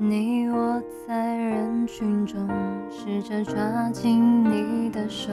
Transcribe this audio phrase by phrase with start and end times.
[0.00, 2.48] 你我在人群中，
[2.88, 5.32] 试着抓紧你的手，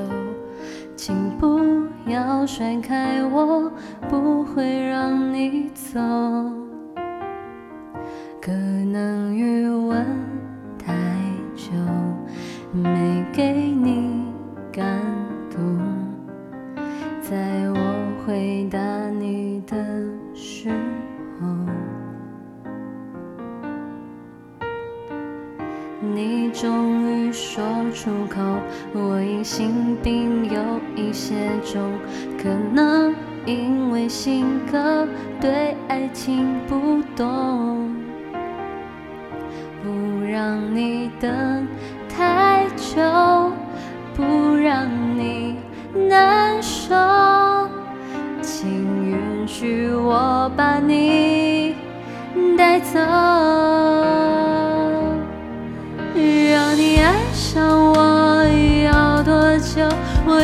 [0.95, 1.59] 请不
[2.07, 3.71] 要甩开我，
[4.09, 6.00] 不会让你走。
[8.42, 9.68] 可能余
[27.48, 27.64] 说
[27.94, 28.42] 出口，
[28.92, 30.60] 我疑心病有
[30.96, 31.92] 一些重，
[32.42, 33.14] 可能
[33.45, 35.08] 因为性格
[35.40, 37.95] 对爱情不懂，
[39.84, 41.68] 不让你等
[42.10, 43.00] 太久，
[44.16, 45.56] 不让你
[46.09, 46.96] 难受，
[48.42, 48.68] 请
[49.06, 51.76] 允许我把你
[52.58, 53.65] 带走。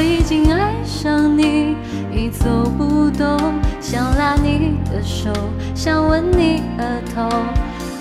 [0.02, 1.76] 已经爱上你，
[2.12, 3.38] 已走不动。
[3.80, 5.32] 想拉你的手，
[5.76, 7.30] 想吻你额头。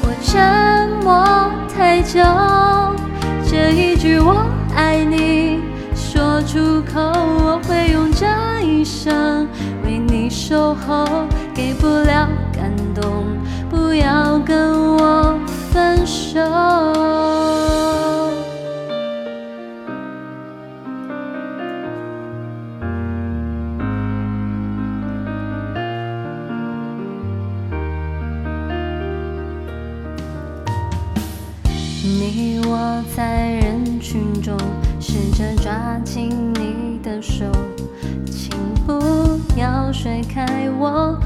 [0.03, 2.21] 我沉默太久，
[3.45, 5.61] 这一句我爱你
[5.95, 8.27] 说出口，我会用这
[8.63, 9.47] 一生
[9.85, 11.05] 为你守候。
[11.53, 13.25] 给不了感动，
[13.69, 15.39] 不要跟我
[15.71, 16.41] 分手。
[32.03, 34.57] 你我在人群中，
[34.99, 37.45] 试着抓紧你的手，
[38.25, 38.51] 请
[38.87, 41.21] 不要甩开我，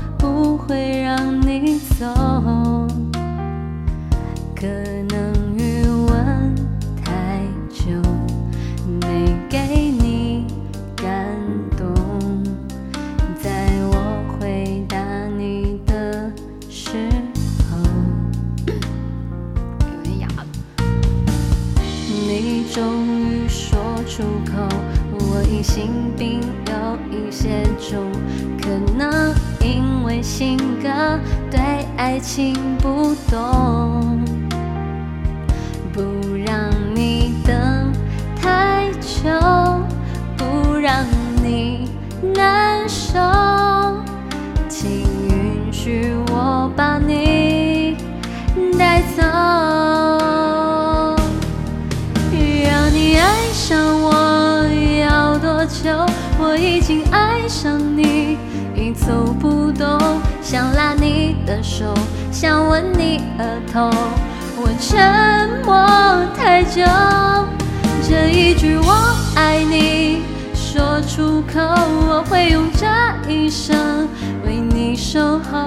[22.74, 24.68] 终于说出口，
[25.12, 28.10] 我疑心病有一些重，
[28.60, 28.68] 可
[28.98, 30.88] 能因为性格
[31.52, 31.60] 对
[31.96, 34.03] 爱情不懂，
[60.44, 61.94] 想拉你的手，
[62.30, 63.90] 想吻你额头。
[64.58, 65.74] 我沉默
[66.36, 66.82] 太久，
[68.06, 70.22] 这一句我爱你
[70.54, 71.60] 说出口，
[72.10, 72.86] 我会用这
[73.26, 74.06] 一生
[74.46, 75.66] 为你守候。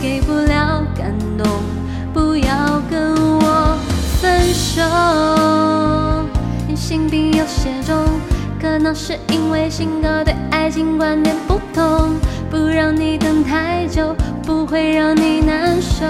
[0.00, 1.46] 给不了感动，
[2.12, 3.78] 不要跟我
[4.20, 4.82] 分手。
[6.66, 7.94] 你心病有些重，
[8.60, 12.16] 可能是因为性格对爱情观点不同，
[12.54, 14.14] 不让你等太久，
[14.46, 16.04] 不会让你难受。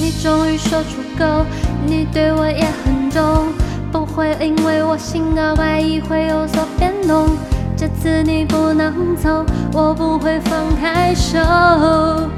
[0.00, 1.44] 你终于说出口，
[1.84, 3.48] 你对我也很重，
[3.90, 7.30] 不会因为我性格怪异会有所变动。
[7.76, 11.40] 这次你不能走，我不会放开手。
[11.40, 12.30] 哦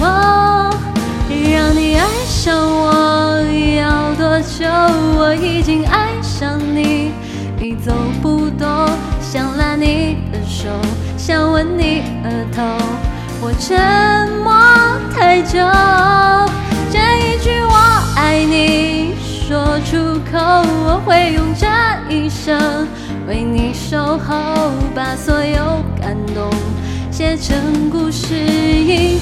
[0.00, 0.70] 哦
[1.28, 3.44] 让你爱上我
[3.76, 4.64] 要多久？
[5.18, 7.12] 我已经爱上你，
[7.60, 8.41] 已走不。
[10.62, 10.68] 手，
[11.18, 12.62] 想吻你额头。
[13.40, 14.54] 我沉默
[15.12, 15.58] 太久，
[16.88, 17.74] 这一句我
[18.14, 21.66] 爱你说出口，我会用这
[22.08, 22.86] 一生
[23.26, 26.48] 为你守候，把所有感动
[27.10, 29.18] 写成故事一。